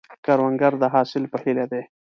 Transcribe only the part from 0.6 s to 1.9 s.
د حاصل په هیله دی